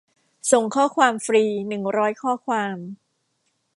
[0.51, 2.77] ส่งข้อความฟรี หนึ่งร้อยข้อความ